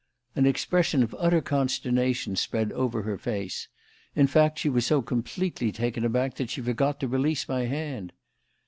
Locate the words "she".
4.57-4.67, 6.49-6.59